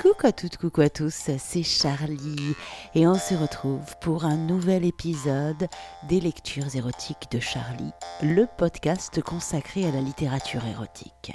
[0.00, 2.54] Coucou à toutes, coucou à tous, c'est Charlie
[2.94, 5.68] et on se retrouve pour un nouvel épisode
[6.08, 7.92] des lectures érotiques de Charlie,
[8.22, 11.32] le podcast consacré à la littérature érotique.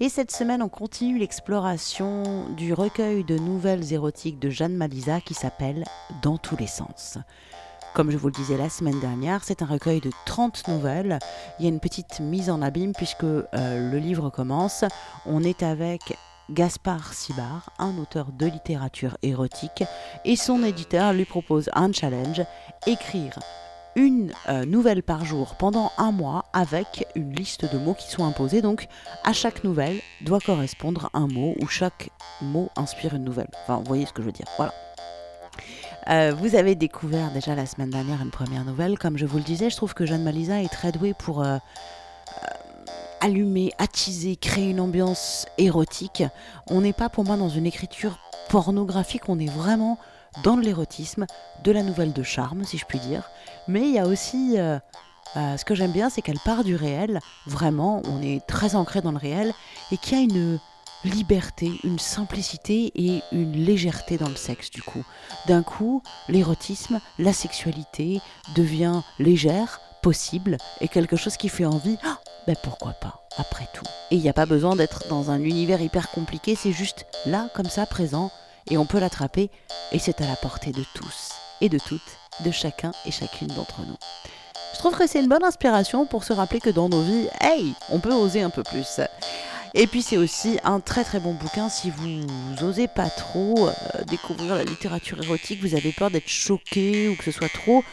[0.00, 5.34] Et cette semaine, on continue l'exploration du recueil de nouvelles érotiques de Jeanne Malisa qui
[5.34, 5.84] s'appelle
[6.22, 7.18] Dans tous les sens.
[7.92, 11.18] Comme je vous le disais la semaine dernière, c'est un recueil de 30 nouvelles.
[11.58, 14.84] Il y a une petite mise en abîme puisque euh, le livre commence.
[15.26, 16.16] On est avec
[16.50, 19.84] Gaspard Sibard, un auteur de littérature érotique,
[20.24, 22.42] et son éditeur lui propose un challenge,
[22.86, 23.38] écrire
[23.96, 28.24] une euh, nouvelle par jour pendant un mois avec une liste de mots qui sont
[28.24, 28.62] imposés.
[28.62, 28.88] Donc
[29.24, 32.10] à chaque nouvelle doit correspondre un mot ou chaque
[32.40, 33.50] mot inspire une nouvelle.
[33.62, 34.46] Enfin, vous voyez ce que je veux dire.
[34.56, 34.72] Voilà.
[36.08, 38.98] Euh, vous avez découvert déjà la semaine dernière une première nouvelle.
[38.98, 41.58] Comme je vous le disais, je trouve que Jeanne Malisa est très douée pour euh,
[43.20, 46.24] allumer, attiser, créer une ambiance érotique.
[46.66, 48.18] On n'est pas pour moi dans une écriture
[48.48, 49.98] pornographique, on est vraiment
[50.44, 51.26] dans l'érotisme,
[51.64, 53.30] de la nouvelle de charme, si je puis dire.
[53.68, 54.58] Mais il y a aussi...
[54.58, 54.78] Euh,
[55.36, 59.00] euh, ce que j'aime bien, c'est qu'elle part du réel, vraiment, on est très ancré
[59.00, 59.52] dans le réel,
[59.92, 60.58] et qu'il y a une
[61.04, 65.04] liberté, une simplicité et une légèreté dans le sexe du coup.
[65.46, 68.20] D'un coup, l'érotisme, la sexualité
[68.54, 71.96] devient légère, possible, et quelque chose qui fait envie.
[72.02, 72.18] Ah,
[72.50, 73.86] ben pourquoi pas, après tout.
[74.10, 77.48] Et il n'y a pas besoin d'être dans un univers hyper compliqué, c'est juste là,
[77.54, 78.32] comme ça, présent,
[78.68, 79.50] et on peut l'attraper,
[79.92, 82.00] et c'est à la portée de tous, et de toutes,
[82.44, 83.96] de chacun et chacune d'entre nous.
[84.74, 87.72] Je trouve que c'est une bonne inspiration pour se rappeler que dans nos vies, hey,
[87.88, 89.00] on peut oser un peu plus.
[89.74, 92.24] Et puis c'est aussi un très très bon bouquin si vous
[92.64, 93.72] osez pas trop euh,
[94.08, 97.84] découvrir la littérature érotique, vous avez peur d'être choqué ou que ce soit trop.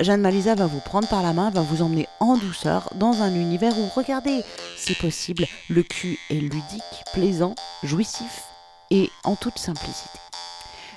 [0.00, 3.34] Jeanne Malisa va vous prendre par la main, va vous emmener en douceur dans un
[3.34, 4.44] univers où, regardez,
[4.76, 8.44] c'est possible, le cul est ludique, plaisant, jouissif
[8.92, 10.20] et en toute simplicité.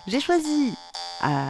[0.05, 0.73] J'ai choisi
[1.23, 1.49] euh,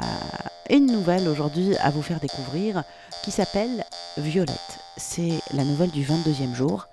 [0.70, 2.84] une nouvelle aujourd'hui à vous faire découvrir
[3.22, 3.84] qui s'appelle
[4.18, 4.80] Violette.
[4.96, 6.88] C'est la nouvelle du 22e jour.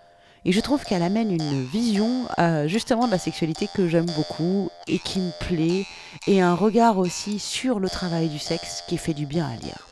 [0.44, 4.70] Et je trouve qu'elle amène une vision euh, justement de la sexualité que j'aime beaucoup
[4.88, 5.86] et qui me plaît,
[6.26, 9.87] et un regard aussi sur le travail du sexe qui fait du bien à lire.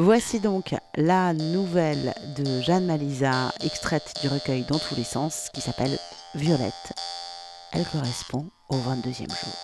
[0.00, 5.60] Voici donc la nouvelle de Jeanne Malisa, extraite du recueil Dans tous les sens, qui
[5.60, 5.98] s'appelle
[6.36, 6.92] Violette.
[7.72, 9.56] Elle correspond au 22e jour.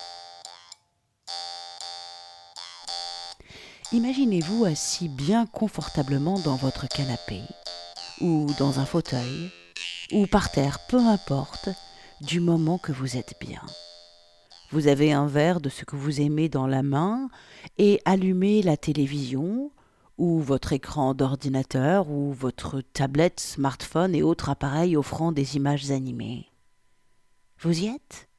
[3.93, 7.39] Imaginez-vous assis bien confortablement dans votre canapé,
[8.19, 9.49] ou dans un fauteuil,
[10.11, 11.69] ou par terre, peu importe,
[12.19, 13.61] du moment que vous êtes bien.
[14.71, 17.29] Vous avez un verre de ce que vous aimez dans la main
[17.77, 19.71] et allumez la télévision
[20.17, 26.49] ou votre écran d'ordinateur, ou votre tablette, smartphone et autres appareils offrant des images animées.
[27.59, 28.29] Vous y êtes?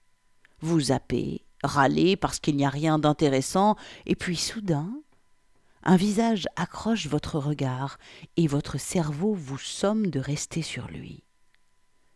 [0.61, 3.77] Vous zappez, râlez parce qu'il n'y a rien d'intéressant,
[4.07, 4.91] et puis soudain,
[5.83, 7.99] un visage accroche votre regard,
[8.37, 11.25] et votre cerveau vous somme de rester sur lui.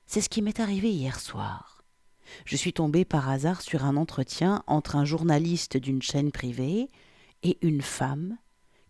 [0.07, 1.85] C'est ce qui m'est arrivé hier soir.
[2.45, 6.89] Je suis tombé par hasard sur un entretien entre un journaliste d'une chaîne privée
[7.43, 8.37] et une femme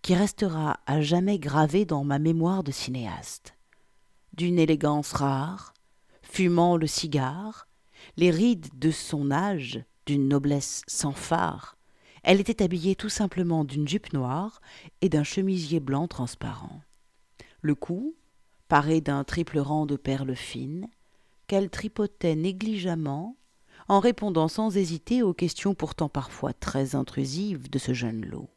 [0.03, 3.55] qui restera à jamais gravé dans ma mémoire de cinéaste.
[4.33, 5.75] D'une élégance rare,
[6.23, 7.69] fumant le cigare,
[8.17, 11.77] les rides de son âge, d'une noblesse sans phare,
[12.23, 14.61] elle était habillée tout simplement d'une jupe noire
[15.01, 16.83] et d'un chemisier blanc transparent.
[17.63, 18.15] Le cou,
[18.69, 20.89] paré d'un triple rang de perles fines,
[21.47, 23.37] qu'elle tripotait négligemment,
[23.89, 28.49] en répondant sans hésiter aux questions pourtant parfois très intrusives de ce jeune lot.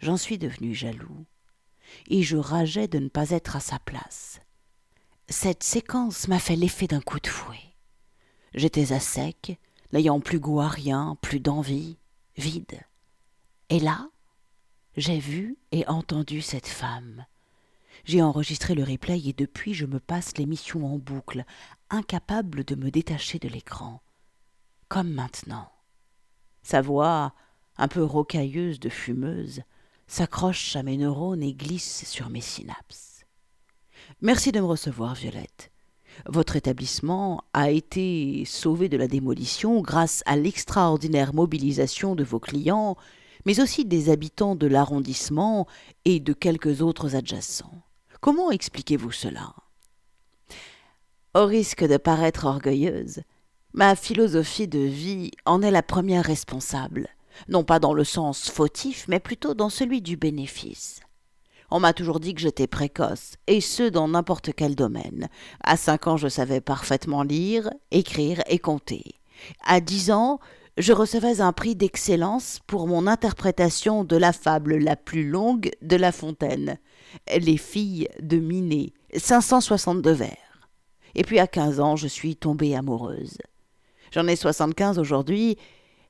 [0.00, 1.26] J'en suis devenu jaloux,
[2.08, 4.40] et je rageais de ne pas être à sa place.
[5.28, 7.76] Cette séquence m'a fait l'effet d'un coup de fouet.
[8.54, 9.58] J'étais à sec,
[9.92, 11.98] n'ayant plus goût à rien, plus d'envie,
[12.36, 12.80] vide.
[13.68, 14.08] Et là,
[14.96, 17.26] j'ai vu et entendu cette femme.
[18.04, 21.44] J'ai enregistré le replay et depuis je me passe l'émission en boucle,
[21.90, 24.02] incapable de me détacher de l'écran.
[24.88, 25.70] Comme maintenant.
[26.62, 27.34] Sa voix,
[27.76, 29.62] un peu rocailleuse de fumeuse,
[30.10, 33.24] s'accroche à mes neurones et glisse sur mes synapses.
[34.20, 35.70] Merci de me recevoir, Violette.
[36.26, 42.96] Votre établissement a été sauvé de la démolition grâce à l'extraordinaire mobilisation de vos clients,
[43.46, 45.68] mais aussi des habitants de l'arrondissement
[46.04, 47.80] et de quelques autres adjacents.
[48.20, 49.54] Comment expliquez-vous cela?
[51.36, 53.22] Au risque de paraître orgueilleuse,
[53.74, 57.08] ma philosophie de vie en est la première responsable
[57.48, 61.00] non pas dans le sens fautif, mais plutôt dans celui du bénéfice.
[61.70, 65.28] On m'a toujours dit que j'étais précoce, et ce dans n'importe quel domaine.
[65.62, 69.20] À cinq ans, je savais parfaitement lire, écrire et compter.
[69.64, 70.40] À dix ans,
[70.76, 75.96] je recevais un prix d'excellence pour mon interprétation de la fable la plus longue de
[75.96, 76.78] La Fontaine,
[77.38, 80.68] Les filles de Minet, 562 vers.
[81.14, 83.38] Et puis à quinze ans, je suis tombée amoureuse.
[84.12, 85.56] J'en ai soixante-quinze aujourd'hui,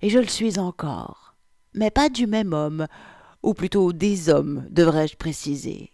[0.03, 1.35] et je le suis encore.
[1.75, 2.87] Mais pas du même homme,
[3.43, 5.91] ou plutôt des hommes, devrais-je préciser.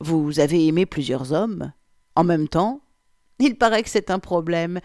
[0.00, 1.72] Vous avez aimé plusieurs hommes
[2.16, 2.80] En même temps
[3.38, 4.80] Il paraît que c'est un problème,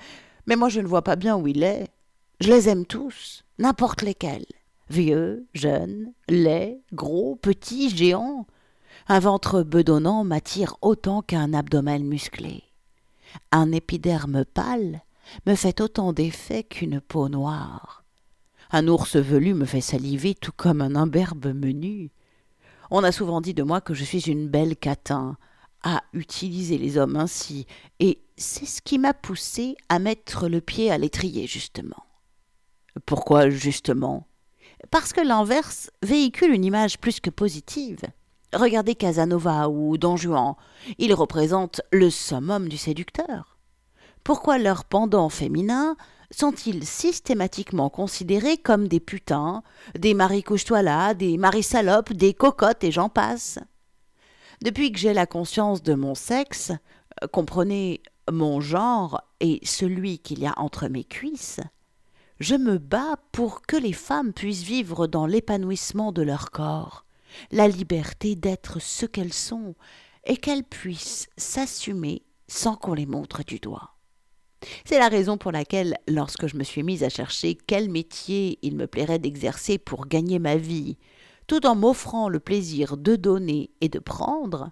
[0.46, 1.88] mais moi je ne vois pas bien où il est.
[2.40, 4.46] Je les aime tous, n'importe lesquels.
[4.90, 8.48] Vieux, jeunes, laids, gros, petits, géants.
[9.08, 12.64] Un ventre bedonnant m'attire autant qu'un abdomen musclé.
[13.52, 15.02] Un épiderme pâle
[15.46, 17.99] me fait autant d'effet qu'une peau noire.
[18.72, 22.12] Un ours velu me fait saliver tout comme un imberbe menu.
[22.92, 25.38] On a souvent dit de moi que je suis une belle catin,
[25.84, 27.66] à utiliser les hommes ainsi,
[28.00, 32.04] et c'est ce qui m'a poussé à mettre le pied à l'étrier, justement.
[33.06, 34.28] Pourquoi justement?
[34.92, 38.02] Parce que l'inverse véhicule une image plus que positive.
[38.54, 40.56] Regardez Casanova ou Don Juan,
[40.98, 43.58] ils représentent le summum du séducteur.
[44.24, 45.96] Pourquoi leurs pendants féminins
[46.32, 49.64] sont-ils systématiquement considérés comme des putains,
[49.98, 53.60] des maris couche là, des maris salopes, des cocottes et j'en passe?
[54.62, 56.72] Depuis que j'ai la conscience de mon sexe,
[57.32, 61.62] comprenez mon genre et celui qu'il y a entre mes cuisses,
[62.40, 67.06] je me bats pour que les femmes puissent vivre dans l'épanouissement de leur corps,
[67.52, 69.76] la liberté d'être ce qu'elles sont,
[70.26, 73.96] et qu'elles puissent s'assumer sans qu'on les montre du doigt.
[74.86, 78.76] C'est la raison pour laquelle, lorsque je me suis mise à chercher quel métier il
[78.76, 80.98] me plairait d'exercer pour gagner ma vie,
[81.48, 84.72] tout en m'offrant le plaisir de donner et de prendre,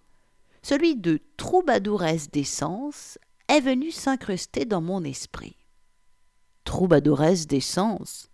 [0.62, 3.18] celui de troubadouresse d'essence
[3.48, 5.56] est venu s'incruster dans mon esprit
[6.68, 8.30] troubadouresse d'essence.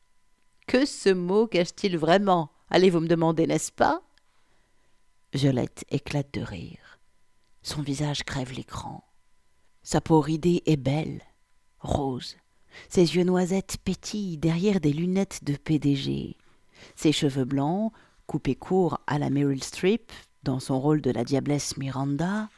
[0.66, 2.52] Que ce mot cache-t-il vraiment?
[2.72, 4.02] Allez-vous me demander, n'est-ce pas?
[5.34, 7.00] Violette éclate de rire.
[7.62, 9.04] Son visage crève l'écran.
[9.84, 11.22] Sa peau ridée est belle,
[11.84, 12.38] rose.
[12.90, 16.38] Ses yeux noisettes pétillent derrière des lunettes de PDG.
[16.96, 17.92] Ses cheveux blancs,
[18.26, 20.12] coupés courts à la Meryl Streep,
[20.44, 22.50] dans son rôle de la diablesse Miranda,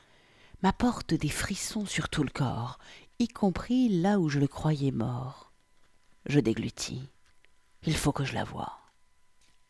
[0.64, 2.80] m'apportent des frissons sur tout le corps,
[3.20, 5.52] y compris là où je le croyais mort.
[6.26, 7.04] Je déglutis.
[7.84, 8.80] Il faut que je la voie.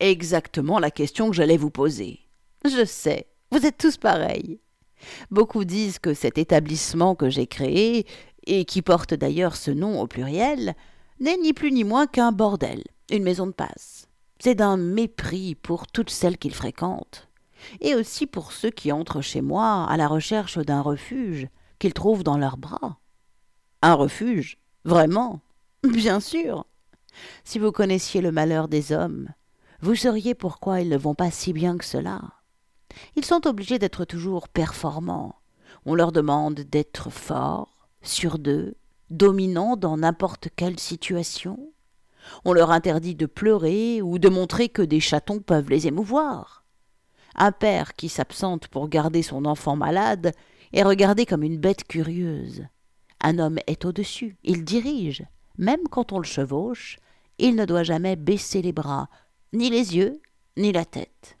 [0.00, 2.20] Exactement la question que j'allais vous poser.
[2.64, 4.60] Je sais, vous êtes tous pareils.
[5.30, 8.06] Beaucoup disent que cet établissement que j'ai créé,
[8.46, 10.74] et qui porte d'ailleurs ce nom au pluriel,
[11.20, 14.08] n'est ni plus ni moins qu'un bordel, une maison de passe.
[14.38, 17.28] C'est d'un mépris pour toutes celles qu'il fréquente,
[17.80, 21.48] et aussi pour ceux qui entrent chez moi à la recherche d'un refuge
[21.78, 22.98] qu'ils trouvent dans leurs bras.
[23.82, 25.40] Un refuge, vraiment.
[25.82, 26.66] Bien sûr.
[27.44, 29.28] Si vous connaissiez le malheur des hommes,
[29.80, 32.20] vous sauriez pourquoi ils ne vont pas si bien que cela.
[33.14, 35.36] Ils sont obligés d'être toujours performants.
[35.84, 37.75] On leur demande d'être forts,
[38.08, 38.74] sur d'eux,
[39.10, 41.72] dominants dans n'importe quelle situation.
[42.44, 46.64] On leur interdit de pleurer ou de montrer que des chatons peuvent les émouvoir.
[47.34, 50.32] Un père qui s'absente pour garder son enfant malade
[50.72, 52.64] est regardé comme une bête curieuse.
[53.20, 55.24] Un homme est au-dessus, il dirige,
[55.58, 56.98] même quand on le chevauche,
[57.38, 59.08] il ne doit jamais baisser les bras,
[59.52, 60.20] ni les yeux,
[60.56, 61.38] ni la tête.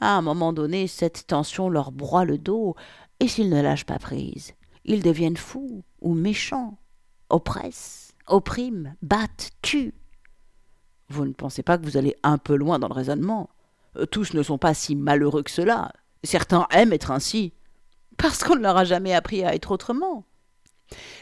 [0.00, 2.74] À un moment donné, cette tension leur broie le dos,
[3.18, 4.54] et s'ils ne lâchent pas prise,
[4.90, 6.76] ils deviennent fous ou méchants,
[7.28, 9.94] oppressent, oppriment, battent, tuent.
[11.08, 13.50] Vous ne pensez pas que vous allez un peu loin dans le raisonnement
[14.10, 15.92] Tous ne sont pas si malheureux que cela.
[16.24, 17.52] Certains aiment être ainsi,
[18.16, 20.24] parce qu'on ne leur a jamais appris à être autrement.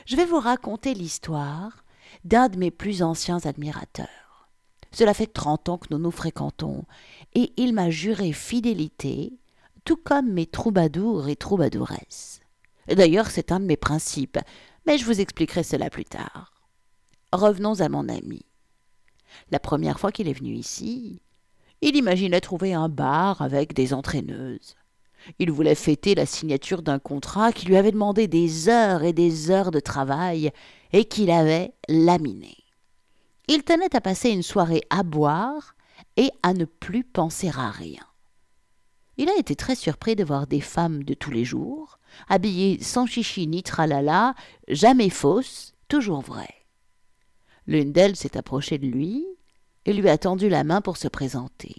[0.06, 1.84] Je vais vous raconter l'histoire
[2.25, 4.48] d'un de mes plus anciens admirateurs.
[4.92, 6.87] Cela fait trente ans que nous nous fréquentons,
[7.34, 9.38] et il m'a juré fidélité,
[9.84, 12.40] tout comme mes troubadours et troubadouresses.
[12.88, 14.38] D'ailleurs, c'est un de mes principes,
[14.87, 16.52] mais je vous expliquerai cela plus tard.
[17.33, 18.47] Revenons à mon ami.
[19.50, 21.21] La première fois qu'il est venu ici,
[21.83, 24.75] il imaginait trouver un bar avec des entraîneuses.
[25.38, 29.50] Il voulait fêter la signature d'un contrat qui lui avait demandé des heures et des
[29.50, 30.50] heures de travail
[30.92, 32.57] et qu'il avait laminé.
[33.49, 35.75] Il tenait à passer une soirée à boire
[36.16, 38.02] et à ne plus penser à rien.
[39.18, 41.98] Il a été très surpris de voir des femmes de tous les jours,
[42.28, 44.34] habillées sans chichi ni tralala,
[44.68, 46.64] jamais fausses, toujours vraies.
[47.66, 49.26] L'une d'elles s'est approchée de lui
[49.87, 51.75] et lui a tendu la main pour se présenter.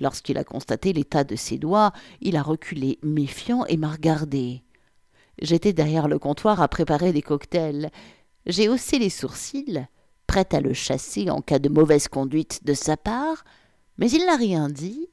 [0.00, 4.62] Lorsqu'il a constaté l'état de ses doigts, il a reculé méfiant et m'a regardé.
[5.40, 7.90] J'étais derrière le comptoir à préparer des cocktails.
[8.46, 9.86] J'ai haussé les sourcils,
[10.28, 13.44] prête à le chasser en cas de mauvaise conduite de sa part,
[13.98, 15.08] mais il n'a rien dit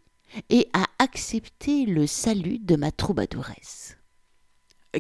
[0.50, 3.98] et a accepté le salut de ma troubadouresse.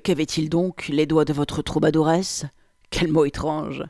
[0.03, 2.45] Qu'avait-il donc, les doigts de votre troubadouresse?
[2.89, 3.83] Quel mot étrange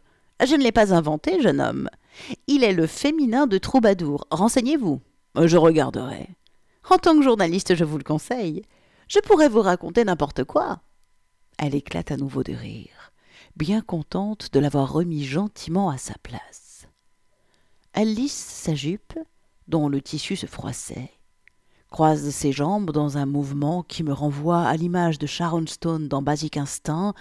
[0.44, 1.90] Je ne l'ai pas inventé, jeune homme.
[2.48, 4.26] Il est le féminin de troubadour.
[4.32, 5.02] Renseignez-vous.
[5.36, 6.30] Je regarderai.
[6.90, 8.64] En tant que journaliste, je vous le conseille.
[9.08, 10.82] Je pourrais vous raconter n'importe quoi.
[11.60, 13.12] Elle éclate à nouveau de rire,
[13.56, 16.88] bien contente de l'avoir remis gentiment à sa place.
[17.94, 19.18] Elle lisse sa jupe,
[19.68, 21.12] dont le tissu se froissait,
[21.90, 26.22] croise ses jambes dans un mouvement qui me renvoie à l'image de Sharon Stone dans
[26.22, 27.14] Basic Instinct,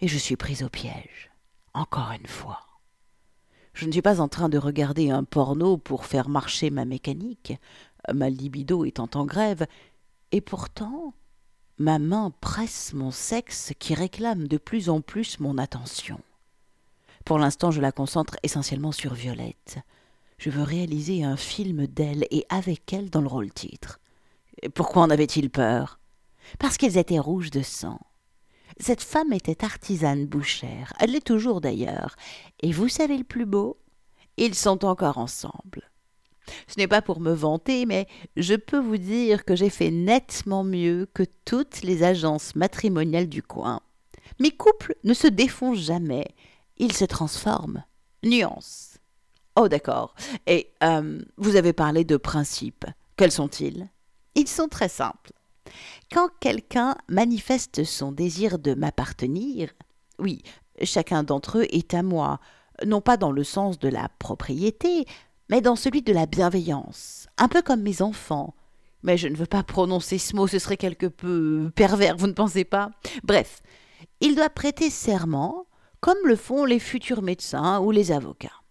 [0.00, 1.30] et je suis prise au piège.
[1.74, 2.60] Encore une fois.
[3.72, 7.54] Je ne suis pas en train de regarder un porno pour faire marcher ma mécanique,
[8.12, 9.66] ma libido étant en grève,
[10.30, 11.14] et pourtant
[11.78, 16.20] ma main presse mon sexe qui réclame de plus en plus mon attention.
[17.24, 19.78] Pour l'instant, je la concentre essentiellement sur Violette.
[20.38, 24.00] Je veux réaliser un film d'elle et avec elle dans le rôle titre.
[24.74, 25.98] Pourquoi en avait-il peur?
[26.58, 28.00] Parce qu'elles étaient rouges de sang.
[28.78, 32.16] Cette femme était artisane bouchère, elle l'est toujours d'ailleurs.
[32.60, 33.78] Et vous savez le plus beau?
[34.38, 35.90] Ils sont encore ensemble.
[36.66, 38.06] Ce n'est pas pour me vanter, mais
[38.36, 43.42] je peux vous dire que j'ai fait nettement mieux que toutes les agences matrimoniales du
[43.42, 43.80] coin.
[44.40, 46.26] Mes couples ne se défont jamais,
[46.78, 47.84] ils se transforment.
[48.24, 48.98] Nuance.
[49.56, 50.14] Oh d'accord.
[50.46, 52.86] Et euh, vous avez parlé de principes.
[53.16, 53.88] Quels sont-ils?
[54.34, 55.32] Ils sont très simples.
[56.10, 59.70] Quand quelqu'un manifeste son désir de m'appartenir,
[60.18, 60.42] oui,
[60.82, 62.40] chacun d'entre eux est à moi,
[62.86, 65.06] non pas dans le sens de la propriété,
[65.48, 68.54] mais dans celui de la bienveillance, un peu comme mes enfants.
[69.02, 72.32] Mais je ne veux pas prononcer ce mot, ce serait quelque peu pervers, vous ne
[72.32, 72.90] pensez pas?
[73.24, 73.62] Bref,
[74.20, 75.66] il doit prêter serment,
[76.00, 78.61] comme le font les futurs médecins ou les avocats.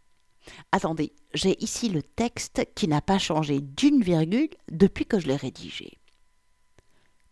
[0.72, 5.36] Attendez, j'ai ici le texte qui n'a pas changé d'une virgule depuis que je l'ai
[5.36, 5.98] rédigé.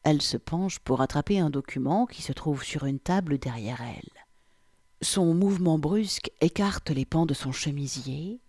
[0.03, 4.09] Elle se penche pour attraper un document qui se trouve sur une table derrière elle.
[5.01, 8.39] Son mouvement brusque écarte les pans de son chemisier,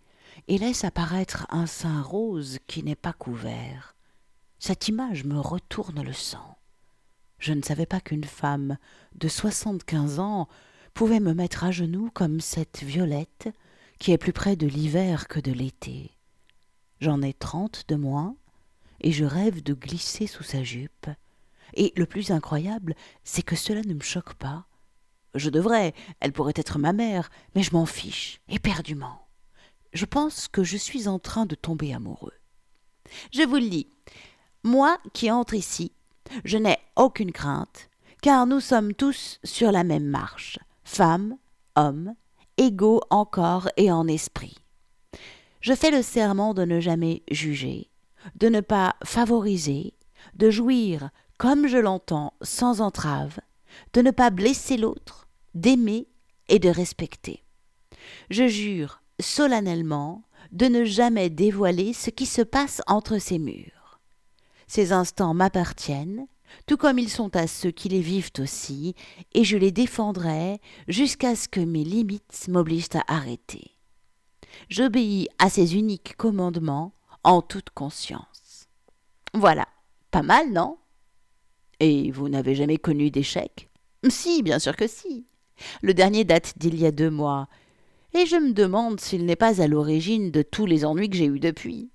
[0.47, 3.95] et laisse apparaître un sein rose qui n'est pas couvert.
[4.59, 6.57] Cette image me retourne le sang.
[7.39, 8.77] Je ne savais pas qu'une femme
[9.15, 10.47] de soixante-quinze ans
[10.93, 13.49] pouvait me mettre à genoux comme cette violette
[14.01, 16.11] qui est plus près de l'hiver que de l'été.
[16.99, 18.35] J'en ai trente de moins,
[18.99, 21.07] et je rêve de glisser sous sa jupe.
[21.75, 24.65] Et le plus incroyable, c'est que cela ne me choque pas.
[25.35, 29.21] Je devrais, elle pourrait être ma mère, mais je m'en fiche, éperdument
[29.93, 32.33] je pense que je suis en train de tomber amoureux.
[33.33, 33.87] Je vous le dis,
[34.63, 35.91] moi qui entre ici,
[36.45, 37.89] je n'ai aucune crainte,
[38.21, 41.37] car nous sommes tous sur la même marche, femmes,
[41.75, 42.15] hommes,
[42.57, 44.57] égaux encore et en esprit.
[45.61, 47.89] Je fais le serment de ne jamais juger,
[48.35, 49.93] de ne pas favoriser,
[50.35, 53.39] de jouir comme je l'entends sans entrave,
[53.93, 56.07] de ne pas blesser l'autre, d'aimer
[56.49, 57.43] et de respecter.
[58.29, 63.99] Je jure solennellement de ne jamais dévoiler ce qui se passe entre ces murs.
[64.67, 66.27] Ces instants m'appartiennent,
[66.65, 68.95] tout comme ils sont à ceux qui les vivent aussi,
[69.33, 73.71] et je les défendrai jusqu'à ce que mes limites m'obligent à arrêter.
[74.69, 76.93] J'obéis à ces uniques commandements
[77.23, 78.67] en toute conscience.
[79.33, 79.67] Voilà,
[80.11, 80.77] pas mal, non?
[81.79, 83.69] Et vous n'avez jamais connu d'échec?
[84.09, 85.25] Si, bien sûr que si.
[85.81, 87.47] Le dernier date d'il y a deux mois,
[88.13, 91.27] et je me demande s'il n'est pas à l'origine de tous les ennuis que j'ai
[91.27, 91.90] eus depuis.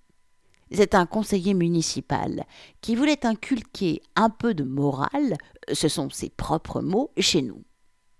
[0.70, 2.44] C'est un conseiller municipal
[2.80, 5.36] qui voulait inculquer un peu de morale,
[5.72, 7.62] ce sont ses propres mots, chez nous.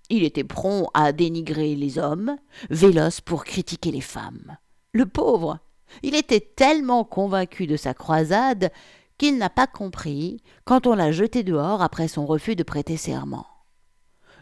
[0.08, 2.36] Il était prompt à dénigrer les hommes,
[2.70, 4.56] véloce pour critiquer les femmes.
[4.92, 5.58] Le pauvre,
[6.02, 8.70] il était tellement convaincu de sa croisade
[9.18, 13.46] qu'il n'a pas compris quand on l'a jeté dehors après son refus de prêter serment.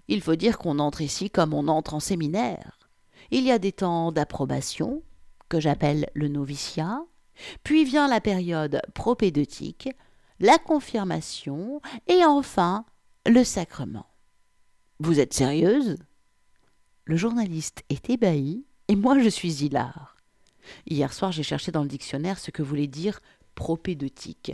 [0.09, 2.79] Il faut dire qu'on entre ici comme on entre en séminaire.
[3.31, 5.03] Il y a des temps d'approbation,
[5.49, 7.03] que j'appelle le noviciat,
[7.63, 9.89] puis vient la période propédeutique,
[10.41, 12.85] la confirmation et enfin
[13.27, 14.07] le sacrement.
[15.01, 15.97] Vous êtes sérieuse?
[17.05, 20.17] Le journaliste est ébahi et moi je suis hilar.
[20.87, 23.21] Hier soir j'ai cherché dans le dictionnaire ce que voulait dire
[23.55, 24.53] propédeutique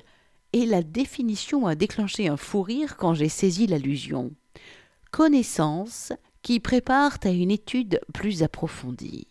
[0.53, 4.33] et la définition a déclenché un fou rire quand j'ai saisi l'allusion.
[5.11, 9.29] Connaissance qui préparent à une étude plus approfondie.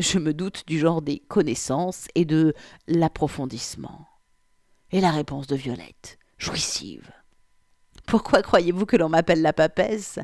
[0.00, 2.54] Je me doute du genre des connaissances et de
[2.88, 4.08] l'approfondissement.
[4.92, 7.12] Et la réponse de Violette, jouissive.
[8.06, 10.18] Pourquoi croyez-vous que l'on m'appelle la papesse?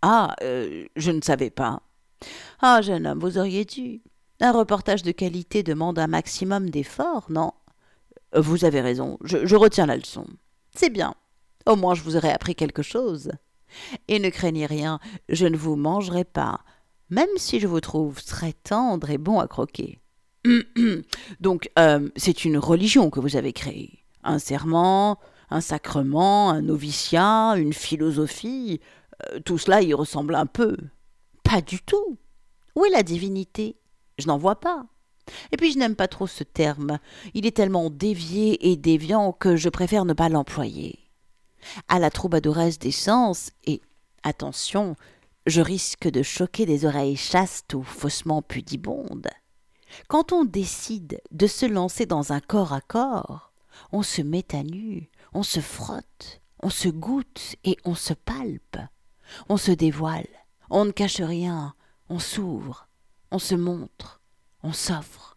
[0.00, 1.82] Ah, euh, je ne savais pas.
[2.60, 4.00] Ah, jeune homme, vous auriez dû.
[4.38, 7.50] Un reportage de qualité demande un maximum d'efforts, non?
[8.36, 10.24] Vous avez raison, je, je retiens la leçon.
[10.72, 11.16] C'est bien.
[11.66, 13.32] Au moins je vous aurai appris quelque chose.
[14.06, 16.60] Et ne craignez rien, je ne vous mangerai pas,
[17.10, 20.00] même si je vous trouve très tendre et bon à croquer.
[21.40, 24.04] Donc, euh, c'est une religion que vous avez créée.
[24.24, 25.18] Un serment,
[25.50, 28.80] un sacrement, un noviciat, une philosophie.
[29.32, 30.76] Euh, tout cela y ressemble un peu.
[31.42, 32.18] Pas du tout.
[32.76, 33.76] Où est la divinité?
[34.18, 34.86] Je n'en vois pas.
[35.52, 36.98] Et puis je n'aime pas trop ce terme.
[37.34, 40.98] Il est tellement dévié et déviant que je préfère ne pas l'employer.
[41.88, 43.82] À la troubadouresse des sens, et
[44.22, 44.96] attention,
[45.50, 49.28] je risque de choquer des oreilles chastes ou faussement pudibondes.
[50.08, 53.52] Quand on décide de se lancer dans un corps à corps,
[53.92, 58.78] on se met à nu, on se frotte, on se goûte et on se palpe.
[59.48, 60.28] On se dévoile,
[60.70, 61.74] on ne cache rien,
[62.08, 62.88] on s'ouvre,
[63.30, 64.20] on se montre,
[64.62, 65.36] on s'offre,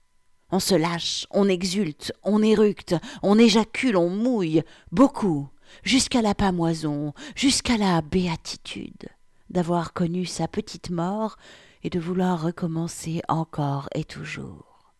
[0.51, 5.49] on se lâche, on exulte, on éructe, on éjacule, on mouille, beaucoup,
[5.83, 9.09] jusqu'à la pamoison, jusqu'à la béatitude,
[9.53, 11.37] d'avoir connu sa petite mort
[11.83, 14.93] et de vouloir recommencer encore et toujours.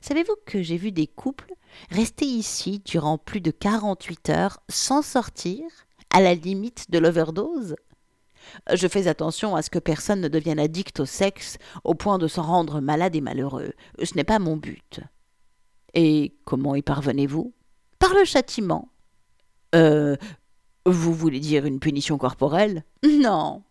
[0.00, 1.52] Savez-vous que j'ai vu des couples
[1.90, 5.62] rester ici durant plus de quarante-huit heures sans sortir,
[6.10, 7.76] à la limite de l'overdose?
[8.72, 12.28] Je fais attention à ce que personne ne devienne addict au sexe au point de
[12.28, 13.72] s'en rendre malade et malheureux.
[14.02, 15.00] Ce n'est pas mon but.
[15.94, 17.52] Et comment y parvenez-vous?
[17.98, 18.90] Par le châtiment.
[19.74, 20.16] Euh.
[20.86, 22.84] Vous voulez dire une punition corporelle?
[23.06, 23.62] Non.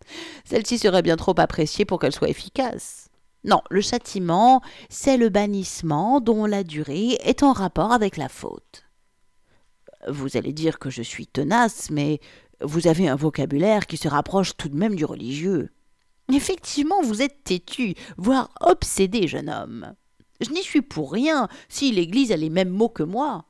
[0.44, 3.08] Celle-ci serait bien trop appréciée pour qu'elle soit efficace.
[3.46, 8.84] Non, le châtiment, c'est le bannissement dont la durée est en rapport avec la faute.
[10.10, 12.20] Vous allez dire que je suis tenace, mais
[12.62, 15.70] vous avez un vocabulaire qui se rapproche tout de même du religieux.
[16.34, 19.94] Effectivement, vous êtes têtu, voire obsédé, jeune homme.
[20.42, 23.46] Je n'y suis pour rien si l'Église a les mêmes mots que moi.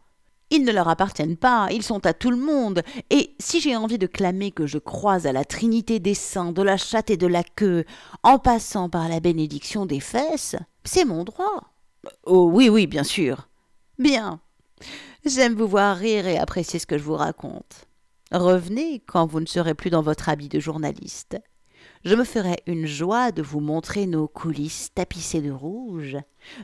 [0.52, 3.98] Ils ne leur appartiennent pas, ils sont à tout le monde, et si j'ai envie
[3.98, 7.28] de clamer que je crois à la Trinité des saints, de la chatte et de
[7.28, 7.84] la queue,
[8.22, 11.74] en passant par la bénédiction des fesses, c'est mon droit.
[12.26, 13.50] Oh oui, oui, bien sûr.
[13.98, 14.40] Bien.
[15.26, 17.88] J'aime vous voir rire et apprécier ce que je vous raconte.
[18.32, 21.38] Revenez quand vous ne serez plus dans votre habit de journaliste.
[22.06, 26.18] Je me ferai une joie de vous montrer nos coulisses tapissées de rouge,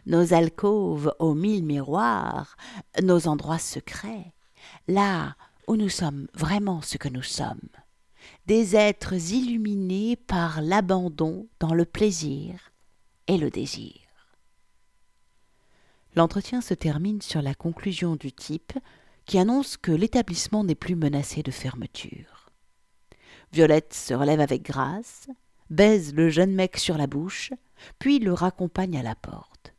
[0.06, 2.56] nos alcôves aux mille miroirs,
[3.02, 4.34] nos endroits secrets,
[4.88, 5.36] là
[5.68, 7.70] où nous sommes vraiment ce que nous sommes,
[8.46, 12.72] des êtres illuminés par l'abandon dans le plaisir
[13.26, 13.96] et le désir.
[16.16, 18.74] L'entretien se termine sur la conclusion du type
[19.26, 22.41] qui annonce que l'établissement n'est plus menacé de fermeture.
[23.54, 25.28] Violette se relève avec grâce,
[25.70, 27.52] baise le jeune mec sur la bouche,
[28.00, 29.74] puis le raccompagne à la porte.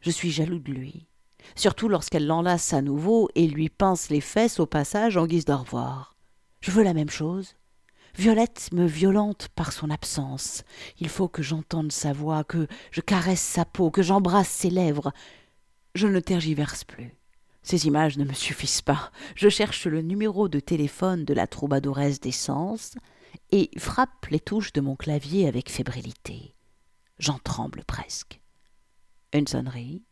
[0.00, 1.06] Je suis jaloux de lui,
[1.54, 5.56] surtout lorsqu'elle l'enlace à nouveau et lui pince les fesses au passage en guise d'au
[5.56, 6.14] revoir.
[6.60, 7.56] Je veux la même chose.
[8.16, 10.64] Violette me violente par son absence.
[10.98, 15.12] Il faut que j'entende sa voix, que je caresse sa peau, que j'embrasse ses lèvres.
[15.94, 17.15] Je ne tergiverse plus.
[17.66, 19.10] Ces images ne me suffisent pas.
[19.34, 22.94] Je cherche le numéro de téléphone de la troubadouresse d'essence
[23.50, 26.54] et frappe les touches de mon clavier avec fébrilité.
[27.18, 28.40] J'en tremble presque.
[29.32, 30.04] Une sonnerie,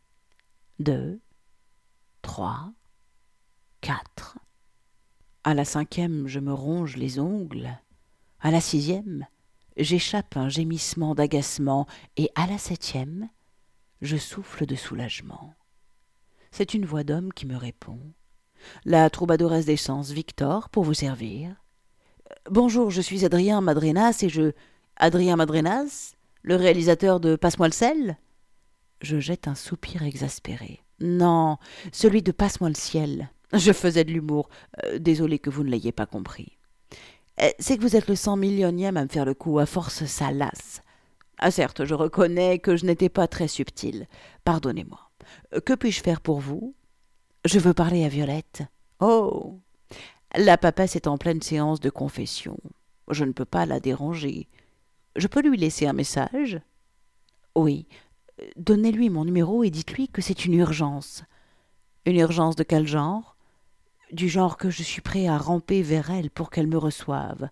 [0.79, 1.21] deux,
[2.21, 2.73] trois,
[3.79, 4.37] quatre.
[5.45, 7.79] À la cinquième, je me ronge les ongles.
[8.41, 9.27] À la sixième,
[9.77, 11.87] j'échappe un gémissement d'agacement,
[12.17, 13.29] et à la septième,
[14.01, 15.53] je souffle de soulagement.
[16.57, 17.99] C'est une voix d'homme qui me répond.
[18.85, 21.53] La troubadouresse d'essence, Victor, pour vous servir.
[22.49, 24.53] Bonjour, je suis Adrien Madrenas et je.
[24.95, 26.13] Adrien Madrenas
[26.43, 28.17] Le réalisateur de Passe-moi le sel
[29.01, 30.79] Je jette un soupir exaspéré.
[31.01, 31.57] Non,
[31.91, 33.29] celui de Passe-moi le ciel.
[33.51, 34.47] Je faisais de l'humour.
[34.85, 36.57] Euh, désolé que vous ne l'ayez pas compris.
[37.41, 40.05] Euh, c'est que vous êtes le cent millionième à me faire le coup, à force
[40.05, 40.83] ça lasse.
[41.37, 44.07] Ah certes, je reconnais que je n'étais pas très subtil.
[44.45, 45.05] Pardonnez-moi.
[45.65, 46.75] Que puis-je faire pour vous?
[47.45, 48.63] Je veux parler à Violette.
[48.99, 49.59] Oh
[50.35, 52.57] La papesse est en pleine séance de confession.
[53.09, 54.47] Je ne peux pas la déranger.
[55.15, 56.59] Je peux lui laisser un message?
[57.55, 57.87] Oui.
[58.57, 61.23] Donnez-lui mon numéro et dites-lui que c'est une urgence.
[62.05, 63.37] Une urgence de quel genre?
[64.11, 67.49] Du genre que je suis prêt à ramper vers elle pour qu'elle me reçoive.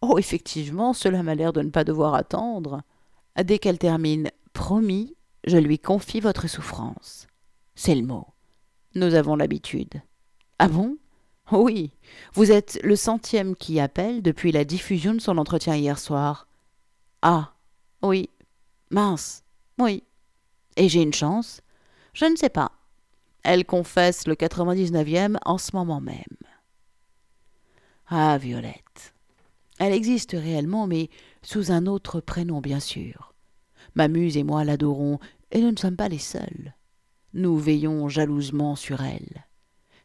[0.00, 2.82] Oh, effectivement, cela m'a l'air de ne pas devoir attendre.
[3.42, 7.26] Dès qu'elle termine, promis, je lui confie votre souffrance.
[7.74, 8.26] C'est le mot.
[8.94, 10.02] Nous avons l'habitude.
[10.58, 10.96] Ah bon?
[11.52, 11.92] Oui.
[12.34, 16.46] Vous êtes le centième qui appelle depuis la diffusion de son entretien hier soir.
[17.22, 17.54] Ah.
[18.02, 18.30] Oui.
[18.90, 19.44] Mince,
[19.78, 20.04] oui.
[20.76, 21.60] Et j'ai une chance
[22.12, 22.72] Je ne sais pas.
[23.42, 26.24] Elle confesse le 99e en ce moment même.
[28.06, 29.14] Ah, Violette.
[29.78, 31.08] Elle existe réellement, mais
[31.42, 33.29] sous un autre prénom, bien sûr.
[33.94, 35.18] Ma muse et moi l'adorons,
[35.50, 36.74] et nous ne sommes pas les seuls.
[37.34, 39.46] Nous veillons jalousement sur elle.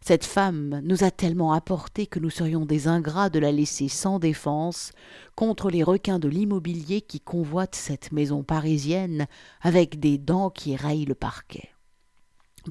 [0.08, 4.20] Cette femme nous a tellement apporté que nous serions des ingrats de la laisser sans
[4.20, 4.92] défense
[5.36, 9.26] contre les requins de l'immobilier qui convoitent cette maison parisienne
[9.62, 11.70] avec des dents qui rayent le parquet.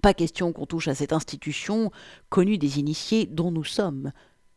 [0.01, 1.91] Pas question qu'on touche à cette institution
[2.29, 4.13] connue des initiés dont nous sommes.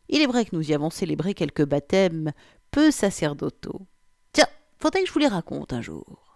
[0.08, 2.32] Il est vrai que nous y avons célébré quelques baptêmes
[2.70, 3.88] peu sacerdotaux.
[4.32, 4.46] Tiens,
[4.78, 6.27] faudrait que je vous les raconte un jour.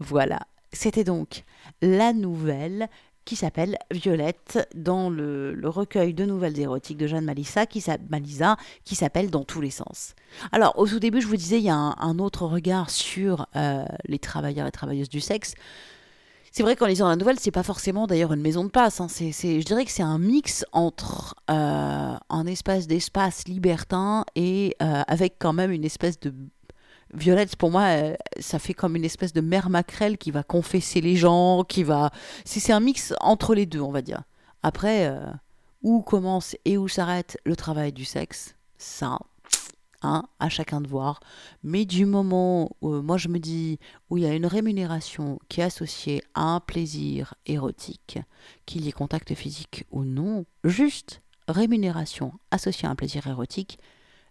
[0.00, 0.40] Voilà,
[0.72, 1.44] c'était donc
[1.82, 2.88] la nouvelle
[3.26, 8.94] qui s'appelle Violette dans le, recueil de nouvelles érotiques de Jeanne Malissa qui, Malisa, qui
[8.94, 10.14] s'appelle Dans tous les sens.
[10.52, 13.84] Alors, au tout début, je vous disais, il y a un, autre regard sur euh,
[14.06, 15.54] les travailleurs et travailleuses du sexe.
[16.50, 19.00] C'est vrai qu'en lisant la nouvelle, c'est pas forcément d'ailleurs une maison de passe.
[19.00, 19.06] Hein.
[19.08, 25.02] C'est, je dirais que c'est un mix entre euh, un espace d'espace libertin et euh,
[25.06, 26.34] avec quand même une espèce de
[27.12, 31.00] Violette, pour moi, euh, ça fait comme une espèce de mère maquerelle qui va confesser
[31.00, 32.10] les gens, qui va.
[32.44, 34.22] C'est un mix entre les deux, on va dire.
[34.62, 35.12] Après,
[35.82, 39.18] où commence et où s'arrête le travail du sexe, ça,
[40.02, 41.20] Hein, à chacun de voir.
[41.62, 45.60] Mais du moment où moi je me dis où il y a une rémunération qui
[45.60, 48.18] est associée à un plaisir érotique,
[48.64, 53.78] qu'il y ait contact physique ou non, juste rémunération associée à un plaisir érotique,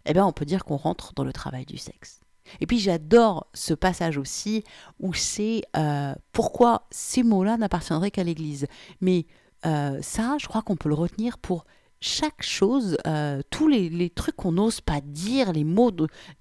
[0.05, 2.21] eh bien on peut dire qu'on rentre dans le travail du sexe.
[2.61, 4.63] Et puis j'adore ce passage aussi
[4.99, 8.67] où c'est euh, pourquoi ces mots-là n'appartiendraient qu'à l'Église.
[9.01, 9.25] Mais
[9.65, 11.65] euh, ça, je crois qu'on peut le retenir pour
[12.01, 15.91] chaque chose, euh, tous les, trucs qu'on n'ose pas dire, les mots,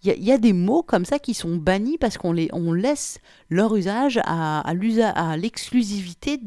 [0.04, 3.18] il y, a des mots comme ça qui sont bannis parce qu'on les, on laisse
[3.50, 6.38] leur usage à, à l'exclusivité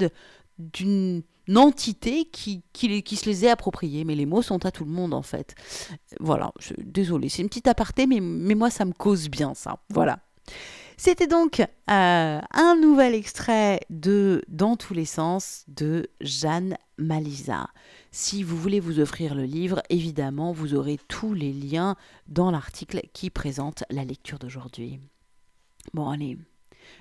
[0.58, 1.24] d'une
[1.56, 4.04] entité qui, qui, se les est appropriés.
[4.04, 5.56] Mais les mots sont à tout le monde en fait.
[6.19, 9.77] Voilà, désolé, c'est une petite aparté, mais, mais moi ça me cause bien ça.
[9.89, 10.19] Voilà.
[11.04, 17.69] C'était donc euh, un nouvel extrait de Dans tous les sens de Jeanne Malisa.
[18.12, 21.95] Si vous voulez vous offrir le livre, évidemment, vous aurez tous les liens
[22.27, 24.99] dans l'article qui présente la lecture d'aujourd'hui.
[25.95, 26.38] Bon, allez,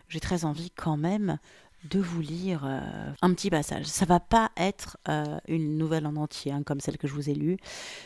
[0.08, 1.38] j'ai très envie quand même
[1.84, 2.80] de vous lire euh,
[3.22, 3.86] un petit passage.
[3.86, 7.30] Ça va pas être euh, une nouvelle en entier, hein, comme celle que je vous
[7.30, 7.56] ai lue.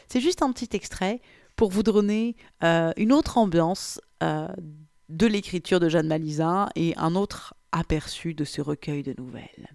[0.09, 1.21] C'est juste un petit extrait
[1.57, 8.35] pour vous donner une autre ambiance de l'écriture de Jeanne Malisa et un autre aperçu
[8.35, 9.69] de ce recueil de nouvelles.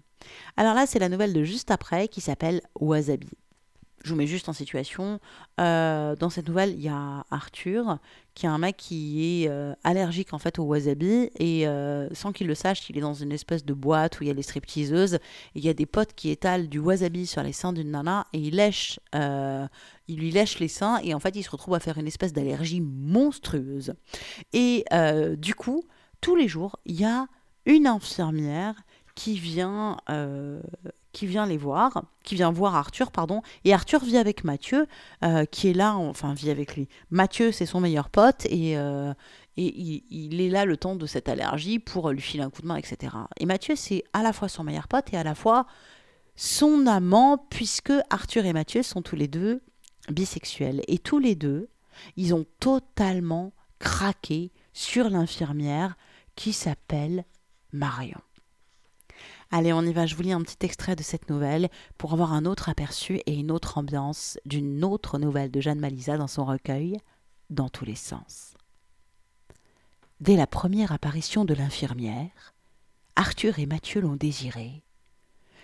[0.56, 3.30] Alors là, c'est la nouvelle de juste après qui s'appelle Wasabi.
[4.02, 5.20] Je vous mets juste en situation.
[5.60, 7.98] Euh, dans cette nouvelle, il y a Arthur,
[8.34, 12.32] qui est un mec qui est euh, allergique en fait au wasabi et euh, sans
[12.32, 14.42] qu'il le sache, il est dans une espèce de boîte où il y a les
[14.42, 15.18] stripteaseuses.
[15.54, 18.38] il y a des potes qui étalent du wasabi sur les seins d'une nana et
[18.38, 21.98] il lèche, il lui lèche les seins et en fait, il se retrouve à faire
[21.98, 23.92] une espèce d'allergie monstrueuse.
[24.54, 24.84] Et
[25.36, 25.84] du coup,
[26.22, 27.26] tous les jours, il y a
[27.66, 28.74] une infirmière
[29.14, 29.98] qui vient,
[31.12, 34.86] qui vient les voir, qui vient voir Arthur, pardon, et Arthur vit avec Mathieu,
[35.24, 36.88] euh, qui est là, enfin vit avec lui.
[37.10, 39.12] Mathieu, c'est son meilleur pote, et, euh,
[39.56, 39.74] et
[40.10, 42.76] il, est là le temps de cette allergie pour lui filer un coup de main,
[42.76, 43.14] etc.
[43.38, 45.66] Et Mathieu, c'est à la fois son meilleur pote et à la fois
[46.36, 49.62] son amant, puisque Arthur et Mathieu sont tous les deux
[50.08, 50.82] bisexuels.
[50.88, 51.68] Et tous les deux,
[52.16, 55.96] ils ont totalement craqué sur l'infirmière
[56.36, 57.24] qui s'appelle
[57.72, 58.20] Marion.
[59.52, 62.32] Allez, on y va, je vous lis un petit extrait de cette nouvelle pour avoir
[62.32, 66.44] un autre aperçu et une autre ambiance d'une autre nouvelle de Jeanne Malisa dans son
[66.44, 66.98] recueil,
[67.50, 68.54] Dans tous les sens.
[70.20, 72.54] Dès la première apparition de l'infirmière,
[73.16, 74.84] Arthur et Mathieu l'ont désirée.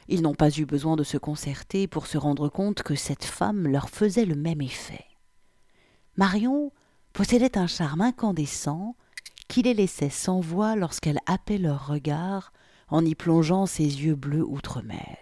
[0.09, 3.69] Ils n'ont pas eu besoin de se concerter pour se rendre compte que cette femme
[3.69, 5.05] leur faisait le même effet.
[6.17, 6.73] Marion
[7.13, 8.97] possédait un charme incandescent
[9.47, 12.53] qui les laissait sans voix lorsqu'elle happait leur regard
[12.89, 15.19] en y plongeant ses yeux bleus outre-mer.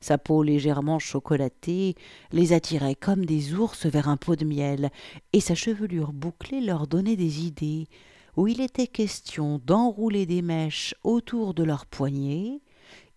[0.00, 1.96] Sa peau légèrement chocolatée
[2.30, 4.90] les attirait comme des ours vers un pot de miel,
[5.32, 7.88] et sa chevelure bouclée leur donnait des idées,
[8.36, 12.60] où il était question d'enrouler des mèches autour de leurs poignets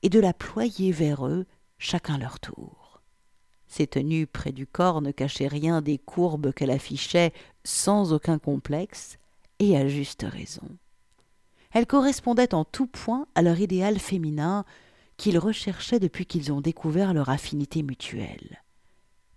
[0.02, 1.46] et de la ployer vers eux,
[1.78, 3.02] chacun leur tour.
[3.68, 7.32] Ses tenues près du corps ne cachaient rien des courbes qu'elle affichait
[7.64, 9.18] sans aucun complexe,
[9.60, 10.68] et à juste raison.
[11.72, 14.66] Elle correspondait en tout point à leur idéal féminin
[15.18, 18.64] qu'ils recherchaient depuis qu'ils ont découvert leur affinité mutuelle.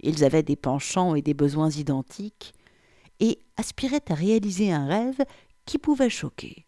[0.01, 2.55] Ils avaient des penchants et des besoins identiques,
[3.21, 5.25] et aspiraient à réaliser un rêve
[5.67, 6.65] qui pouvait choquer,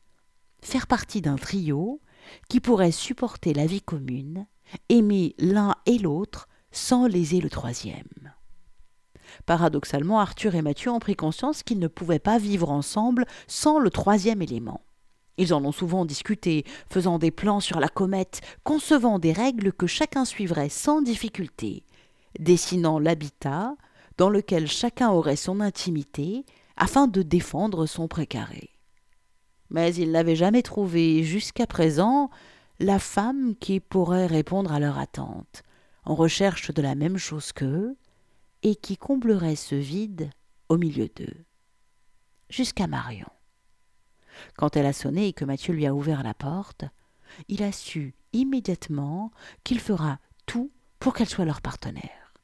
[0.62, 2.00] faire partie d'un trio
[2.48, 4.46] qui pourrait supporter la vie commune,
[4.88, 8.32] aimer l'un et l'autre sans léser le troisième.
[9.44, 13.90] Paradoxalement, Arthur et Mathieu ont pris conscience qu'ils ne pouvaient pas vivre ensemble sans le
[13.90, 14.85] troisième élément.
[15.38, 19.86] Ils en ont souvent discuté, faisant des plans sur la comète, concevant des règles que
[19.86, 21.84] chacun suivrait sans difficulté,
[22.38, 23.74] dessinant l'habitat
[24.18, 26.44] dans lequel chacun aurait son intimité
[26.76, 28.70] afin de défendre son précaré.
[29.70, 32.30] Mais ils n'avaient jamais trouvé jusqu'à présent
[32.78, 35.62] la femme qui pourrait répondre à leur attente,
[36.04, 37.96] en recherche de la même chose qu'eux,
[38.62, 40.30] et qui comblerait ce vide
[40.68, 41.44] au milieu d'eux.
[42.48, 43.28] Jusqu'à Marion.
[44.56, 46.84] Quand elle a sonné et que Mathieu lui a ouvert la porte,
[47.48, 49.30] il a su immédiatement
[49.64, 52.34] qu'il fera tout pour qu'elle soit leur partenaire.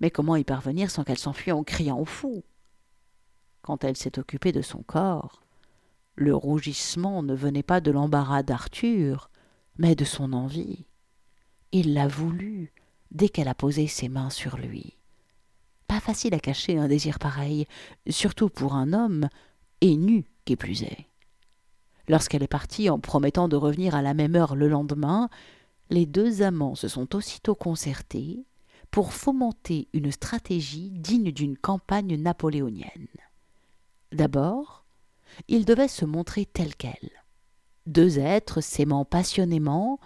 [0.00, 2.42] Mais comment y parvenir sans qu'elle s'enfuie en criant au fou?
[3.62, 5.42] Quand elle s'est occupée de son corps,
[6.14, 9.30] le rougissement ne venait pas de l'embarras d'Arthur,
[9.78, 10.86] mais de son envie.
[11.70, 12.72] Il l'a voulu
[13.10, 14.98] dès qu'elle a posé ses mains sur lui.
[15.86, 17.66] Pas facile à cacher un désir pareil,
[18.08, 19.28] surtout pour un homme,
[19.80, 21.06] et nu qui plus est.
[22.12, 25.30] Lorsqu'elle est partie en promettant de revenir à la même heure le lendemain,
[25.88, 28.44] les deux amants se sont aussitôt concertés
[28.90, 33.08] pour fomenter une stratégie digne d'une campagne napoléonienne.
[34.12, 34.84] D'abord,
[35.48, 37.24] ils devaient se montrer tels quels.
[37.86, 39.98] Deux êtres s'aimant passionnément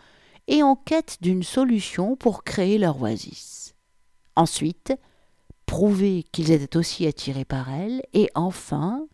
[0.46, 3.74] et en quête d'une solution pour créer leur oasis.
[4.36, 4.94] Ensuite,
[5.66, 9.08] prouver qu'ils étaient aussi attirés par elle, et enfin,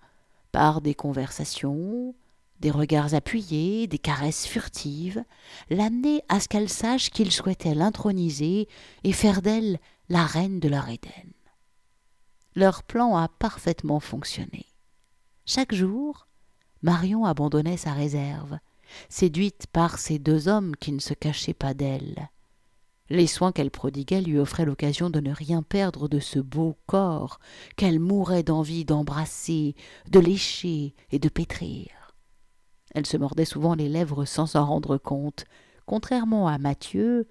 [0.52, 2.14] par des conversations,
[2.62, 5.24] des regards appuyés, des caresses furtives,
[5.68, 8.68] l'amener à ce qu'elle sache qu'il souhaitait l'introniser
[9.02, 11.32] et faire d'elle la reine de leur Éden.
[12.54, 14.66] Leur plan a parfaitement fonctionné.
[15.44, 16.28] Chaque jour,
[16.82, 18.58] Marion abandonnait sa réserve,
[19.08, 22.30] séduite par ces deux hommes qui ne se cachaient pas d'elle.
[23.10, 27.40] Les soins qu'elle prodiguait lui offraient l'occasion de ne rien perdre de ce beau corps
[27.76, 29.74] qu'elle mourait d'envie d'embrasser,
[30.08, 32.01] de lécher et de pétrir.
[32.92, 35.44] Elle se mordait souvent les lèvres sans s'en rendre compte,
[35.86, 37.26] contrairement à Mathieu,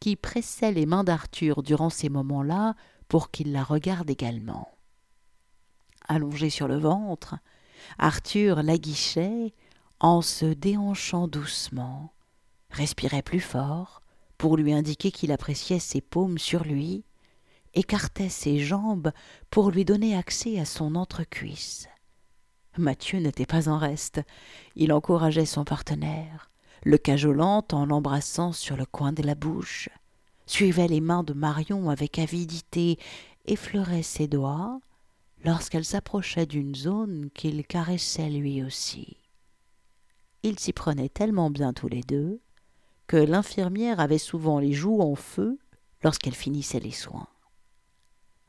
[0.00, 2.74] qui pressait les mains d'Arthur durant ces moments-là
[3.08, 4.70] pour qu'il la regarde également.
[6.06, 7.36] Allongé sur le ventre,
[7.98, 9.54] Arthur l'aguichait
[10.00, 12.12] en se déhanchant doucement,
[12.70, 14.02] respirait plus fort
[14.36, 17.04] pour lui indiquer qu'il appréciait ses paumes sur lui,
[17.74, 19.12] écartait ses jambes
[19.50, 21.88] pour lui donner accès à son entrecuisse.
[22.78, 24.20] Mathieu n'était pas en reste.
[24.76, 26.50] Il encourageait son partenaire,
[26.84, 29.88] le cajolant en l'embrassant sur le coin de la bouche,
[30.46, 32.98] suivait les mains de Marion avec avidité,
[33.46, 34.80] effleurait ses doigts
[35.44, 39.16] lorsqu'elle s'approchait d'une zone qu'il caressait lui aussi.
[40.42, 42.40] Ils s'y prenaient tellement bien tous les deux
[43.06, 45.58] que l'infirmière avait souvent les joues en feu
[46.02, 47.28] lorsqu'elle finissait les soins.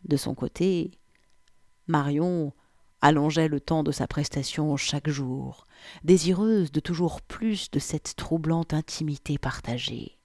[0.06, 0.92] De son côté,
[1.88, 2.54] Marion
[3.02, 5.66] allongeait le temps de sa prestation chaque jour,
[6.04, 10.18] désireuse de toujours plus de cette troublante intimité partagée.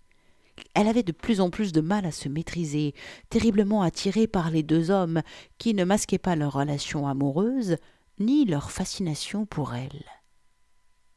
[0.75, 2.95] Elle avait de plus en plus de mal à se maîtriser,
[3.29, 5.23] terriblement attirée par les deux hommes
[5.59, 7.77] qui ne masquaient pas leur relation amoureuse
[8.19, 10.05] ni leur fascination pour elle.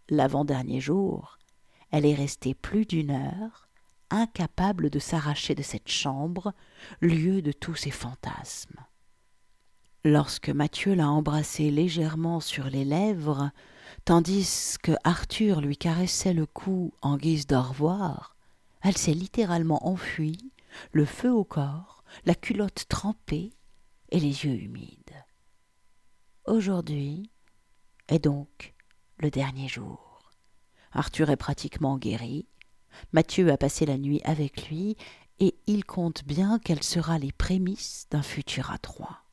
[0.09, 1.37] L'avant-dernier jour,
[1.91, 3.67] elle est restée plus d'une heure,
[4.09, 6.53] incapable de s'arracher de cette chambre,
[7.01, 8.79] lieu de tous ses fantasmes.
[10.03, 13.51] Lorsque Mathieu l'a embrassée légèrement sur les lèvres,
[14.05, 18.35] tandis que Arthur lui caressait le cou en guise d'au revoir,
[18.81, 20.51] elle s'est littéralement enfuie,
[20.91, 23.51] le feu au corps, la culotte trempée
[24.09, 25.25] et les yeux humides.
[26.45, 27.29] Aujourd'hui
[28.07, 28.75] est donc
[29.17, 30.31] le dernier jour.
[30.93, 32.47] Arthur est pratiquement guéri.
[33.11, 34.95] Mathieu a passé la nuit avec lui
[35.39, 39.26] et il compte bien quelles seront les prémices d'un futur à trois.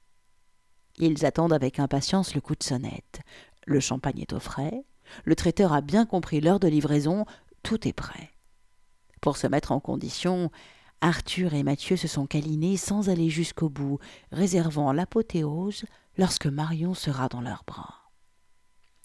[0.98, 3.20] Ils attendent avec impatience le coup de sonnette.
[3.66, 4.84] Le champagne est au frais.
[5.24, 7.26] Le traiteur a bien compris l'heure de livraison.
[7.62, 8.30] Tout est prêt.
[9.20, 10.50] Pour se mettre en condition,
[11.00, 13.98] Arthur et Mathieu se sont câlinés sans aller jusqu'au bout,
[14.32, 15.84] réservant l'apothéose
[16.16, 18.10] lorsque Marion sera dans leurs bras.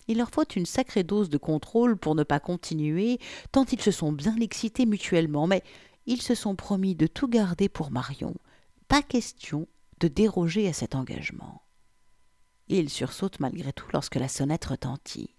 [0.07, 3.19] Il leur faut une sacrée dose de contrôle pour ne pas continuer,
[3.51, 5.63] tant ils se sont bien excités mutuellement, mais
[6.05, 8.35] ils se sont promis de tout garder pour Marion.
[8.87, 9.67] Pas question
[9.99, 11.61] de déroger à cet engagement.
[12.69, 15.35] Il sursaute malgré tout lorsque la sonnette retentit.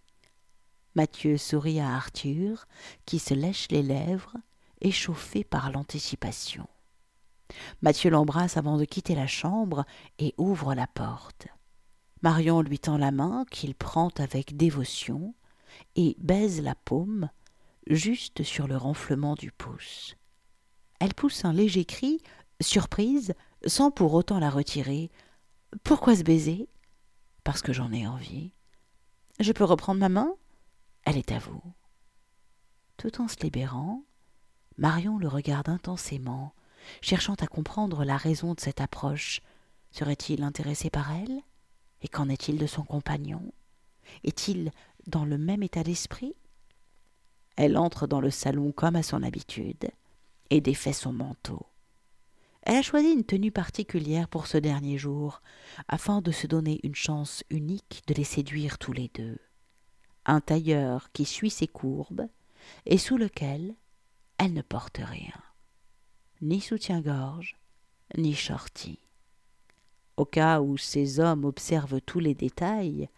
[0.97, 2.67] Mathieu sourit à Arthur,
[3.07, 4.37] qui se lèche les lèvres,
[4.81, 6.67] échauffé par l'anticipation.
[7.83, 9.85] Mathieu l'embrasse avant de quitter la chambre
[10.19, 11.47] et ouvre la porte.
[12.23, 15.35] Marion lui tend la main qu'il prend avec dévotion
[15.95, 17.31] et baise la paume
[17.87, 20.17] juste sur le renflement du pouce.
[20.99, 22.21] Elle pousse un léger cri,
[22.61, 23.35] surprise,
[23.67, 25.11] sans pour autant la retirer.
[25.83, 26.69] Pourquoi ce baiser?
[27.45, 28.53] Parce que j'en ai envie.
[29.39, 30.35] Je peux reprendre ma main
[31.05, 31.63] Elle est à vous.
[32.97, 34.05] Tout en se libérant,
[34.77, 36.55] Marion le regarde intensément,
[37.01, 39.41] cherchant à comprendre la raison de cette approche.
[39.91, 41.41] Serait-il intéressé par elle?
[42.03, 43.53] Et qu'en est-il de son compagnon?
[44.25, 44.71] Est-il
[45.07, 46.35] dans le même état d'esprit?
[47.57, 49.91] Elle entre dans le salon comme à son habitude
[50.51, 51.67] et défait son manteau.
[52.63, 55.41] Elle a choisi une tenue particulière pour ce dernier jour,
[55.89, 59.39] afin de se donner une chance unique de les séduire tous les deux.
[60.27, 62.27] Un tailleur qui suit ses courbes,
[62.85, 63.75] et sous lequel
[64.37, 65.43] elle ne porte rien,
[66.43, 67.57] ni soutien-gorge,
[68.17, 68.99] ni shorty.
[70.17, 73.09] Au cas où ces hommes observent tous les détails,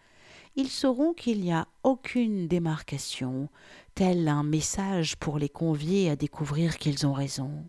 [0.55, 3.49] ils sauront qu'il n'y a aucune démarcation,
[3.95, 7.67] tel un message pour les convier à découvrir qu'ils ont raison.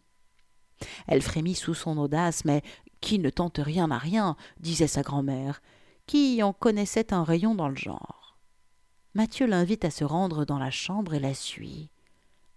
[1.07, 2.63] Elle frémit sous son audace, mais
[3.01, 5.61] qui ne tente rien à rien, disait sa grand-mère,
[6.07, 8.37] qui en connaissait un rayon dans le genre?
[9.15, 11.91] Mathieu l'invite à se rendre dans la chambre et la suit.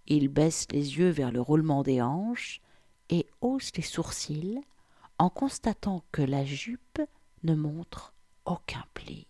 [0.07, 2.61] Il baisse les yeux vers le roulement des hanches
[3.09, 4.61] et hausse les sourcils
[5.19, 7.01] en constatant que la jupe
[7.43, 8.13] ne montre
[8.45, 9.27] aucun pli.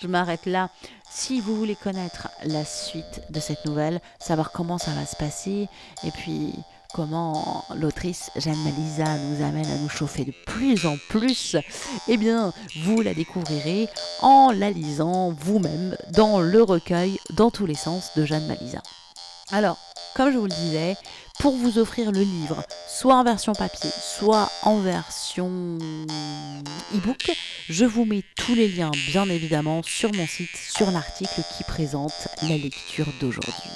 [0.00, 0.70] Je m'arrête là.
[1.10, 5.68] Si vous voulez connaître la suite de cette nouvelle, savoir comment ça va se passer,
[6.04, 6.54] et puis
[6.94, 11.56] comment l'autrice Jeanne Malisa nous amène à nous chauffer de plus en plus,
[12.06, 12.52] eh bien,
[12.82, 13.88] vous la découvrirez
[14.22, 18.80] en la lisant vous-même dans le recueil Dans tous les sens de Jeanne Malisa.
[19.50, 19.76] Alors,
[20.14, 20.96] comme je vous le disais,
[21.40, 25.78] pour vous offrir le livre, soit en version papier, soit en version
[26.94, 27.32] e-book,
[27.68, 32.28] je vous mets tous les liens, bien évidemment, sur mon site, sur l'article qui présente
[32.42, 33.70] la lecture d'aujourd'hui.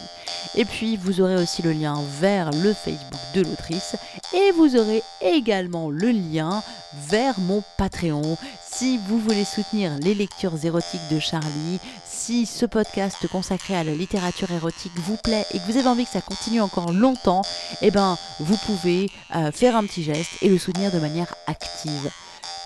[0.54, 3.96] Et puis, vous aurez aussi le lien vers le Facebook de l'autrice
[4.34, 6.62] et vous aurez également le lien
[7.08, 8.36] vers mon Patreon
[8.70, 13.92] si vous voulez soutenir les lectures érotiques de Charlie, si ce podcast consacré à la
[13.92, 17.42] littérature érotique vous plaît et que vous avez envie que ça continue encore longtemps,
[17.82, 22.10] eh ben, vous pouvez euh, faire un petit geste et le soutenir de manière active.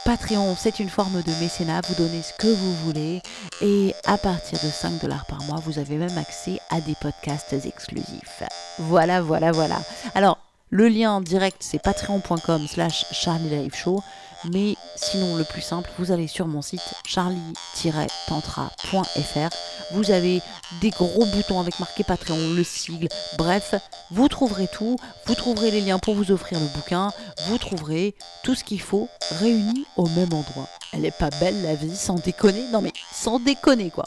[0.04, 3.22] Patreon, c'est une forme de mécénat, vous donnez ce que vous voulez
[3.60, 7.54] et à partir de 5 dollars par mois, vous avez même accès à des podcasts
[7.64, 8.42] exclusifs.
[8.80, 9.80] Voilà, voilà, voilà.
[10.14, 10.38] Alors,
[10.70, 14.02] le lien direct, c'est patreon.com slash Show.
[14.50, 19.57] Mais sinon, le plus simple, vous allez sur mon site charlie-tantra.fr.
[19.92, 20.40] Vous avez
[20.81, 23.09] des gros boutons avec marqué Patreon, le sigle.
[23.38, 23.74] Bref,
[24.11, 24.96] vous trouverez tout.
[25.26, 27.12] Vous trouverez les liens pour vous offrir le bouquin.
[27.46, 30.68] Vous trouverez tout ce qu'il faut réuni au même endroit.
[30.92, 32.64] Elle est pas belle la vie, sans déconner.
[32.72, 34.05] Non mais sans déconner quoi.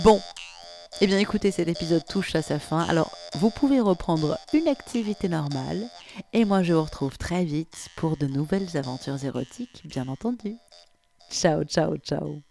[0.00, 0.20] Bon,
[1.00, 5.28] eh bien écoutez, cet épisode touche à sa fin, alors vous pouvez reprendre une activité
[5.28, 5.88] normale,
[6.32, 10.56] et moi je vous retrouve très vite pour de nouvelles aventures érotiques, bien entendu.
[11.30, 12.42] Ciao, ciao, ciao.